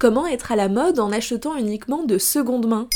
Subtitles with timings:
[0.00, 2.88] Comment être à la mode en achetant uniquement de seconde main?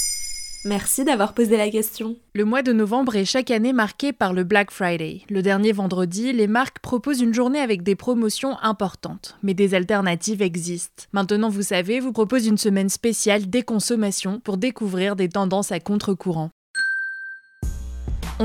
[0.64, 2.16] Merci d'avoir posé la question.
[2.34, 5.20] Le mois de novembre est chaque année marqué par le Black Friday.
[5.28, 10.40] Le dernier vendredi, les marques proposent une journée avec des promotions importantes, mais des alternatives
[10.40, 11.04] existent.
[11.12, 16.48] Maintenant, vous savez, vous propose une semaine spéciale déconsommation pour découvrir des tendances à contre-courant.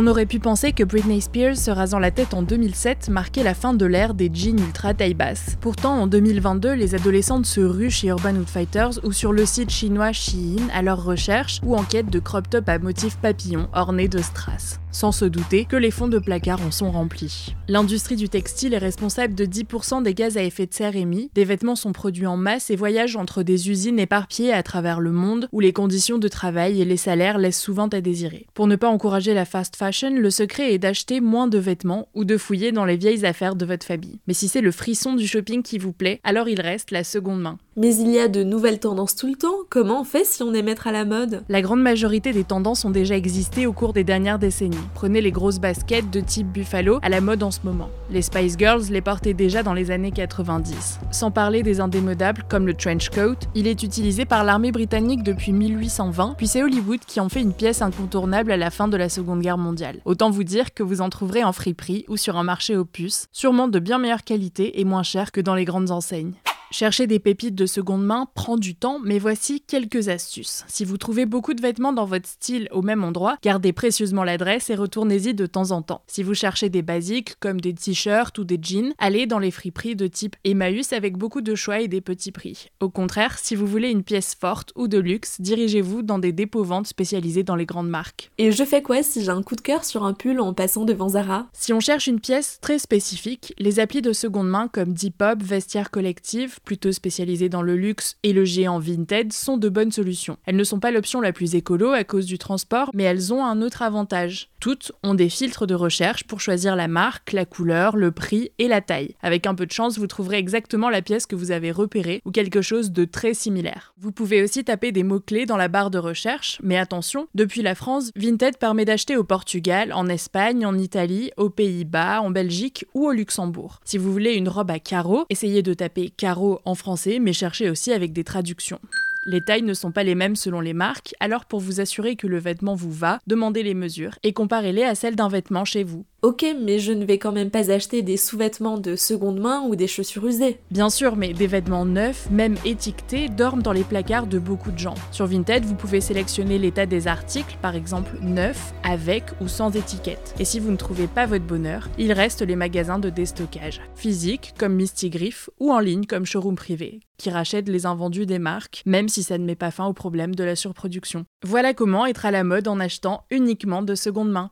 [0.01, 3.53] On aurait pu penser que Britney Spears se rasant la tête en 2007 marquait la
[3.53, 5.57] fin de l'ère des jeans ultra taille basse.
[5.59, 10.13] Pourtant, en 2022, les adolescentes se ruent chez Urban Outfitters ou sur le site chinois
[10.13, 14.19] Shein à leur recherche ou en quête de crop top à motif papillon ornés de
[14.19, 17.55] strass sans se douter que les fonds de placard en sont remplis.
[17.67, 21.45] L'industrie du textile est responsable de 10% des gaz à effet de serre émis, des
[21.45, 25.47] vêtements sont produits en masse et voyagent entre des usines éparpillées à travers le monde
[25.51, 28.47] où les conditions de travail et les salaires laissent souvent à désirer.
[28.53, 32.23] Pour ne pas encourager la fast fashion, le secret est d'acheter moins de vêtements ou
[32.23, 34.19] de fouiller dans les vieilles affaires de votre famille.
[34.27, 37.41] Mais si c'est le frisson du shopping qui vous plaît, alors il reste la seconde
[37.41, 37.57] main.
[37.75, 40.53] Mais il y a de nouvelles tendances tout le temps, comment on fait si on
[40.53, 41.43] est maître à la mode?
[41.49, 44.77] La grande majorité des tendances ont déjà existé au cours des dernières décennies.
[44.93, 47.89] Prenez les grosses baskets de type Buffalo à la mode en ce moment.
[48.11, 50.99] Les Spice Girls les portaient déjà dans les années 90.
[51.11, 55.53] Sans parler des indémodables comme le trench coat, il est utilisé par l'armée britannique depuis
[55.53, 59.07] 1820, puis c'est Hollywood qui en fait une pièce incontournable à la fin de la
[59.07, 59.68] Seconde Guerre mondiale.
[60.05, 63.67] Autant vous dire que vous en trouverez en friperie ou sur un marché puces, sûrement
[63.67, 66.35] de bien meilleure qualité et moins cher que dans les grandes enseignes.
[66.71, 70.65] Chercher des pépites de seconde main prend du temps, mais voici quelques astuces.
[70.67, 74.69] Si vous trouvez beaucoup de vêtements dans votre style au même endroit, gardez précieusement l'adresse
[74.69, 76.03] et retournez-y de temps en temps.
[76.05, 79.95] Si vous cherchez des basiques comme des t-shirts ou des jeans, allez dans les friperies
[79.95, 82.67] de type Emmaüs avec beaucoup de choix et des petits prix.
[82.81, 86.87] Au contraire, si vous voulez une pièce forte ou de luxe, dirigez-vous dans des dépôts-ventes
[86.87, 88.29] spécialisés dans les grandes marques.
[88.37, 90.85] Et je fais quoi si j'ai un coup de cœur sur un pull en passant
[90.85, 91.47] devant Zara?
[91.51, 95.89] Si on cherche une pièce très spécifique, les applis de seconde main comme Depop, Vestiaire
[95.89, 100.37] Collective, plutôt spécialisées dans le luxe et le géant Vinted, sont de bonnes solutions.
[100.45, 103.43] Elles ne sont pas l'option la plus écolo à cause du transport, mais elles ont
[103.43, 104.49] un autre avantage.
[104.59, 108.67] Toutes ont des filtres de recherche pour choisir la marque, la couleur, le prix et
[108.67, 109.15] la taille.
[109.21, 112.31] Avec un peu de chance, vous trouverez exactement la pièce que vous avez repérée ou
[112.31, 113.93] quelque chose de très similaire.
[113.97, 117.75] Vous pouvez aussi taper des mots-clés dans la barre de recherche, mais attention, depuis la
[117.75, 123.07] France, Vinted permet d'acheter au Portugal, en Espagne, en Italie, aux Pays-Bas, en Belgique ou
[123.07, 123.79] au Luxembourg.
[123.85, 127.69] Si vous voulez une robe à carreaux, essayez de taper carreaux en français, mais cherchez
[127.69, 128.79] aussi avec des traductions.
[129.25, 132.27] Les tailles ne sont pas les mêmes selon les marques, alors pour vous assurer que
[132.27, 136.05] le vêtement vous va, demandez les mesures et comparez-les à celles d'un vêtement chez vous.
[136.21, 139.77] Ok, mais je ne vais quand même pas acheter des sous-vêtements de seconde main ou
[139.77, 140.59] des chaussures usées.
[140.69, 144.77] Bien sûr, mais des vêtements neufs, même étiquetés, dorment dans les placards de beaucoup de
[144.77, 144.95] gens.
[145.11, 150.35] Sur Vinted, vous pouvez sélectionner l'état des articles, par exemple neufs, avec ou sans étiquette.
[150.39, 154.53] Et si vous ne trouvez pas votre bonheur, il reste les magasins de déstockage, physiques
[154.57, 158.81] comme Misty Griff ou en ligne comme Showroom Privé, qui rachètent les invendus des marques,
[158.85, 161.23] même si ça ne met pas fin au problème de la surproduction.
[161.45, 164.51] Voilà comment être à la mode en achetant uniquement de seconde main.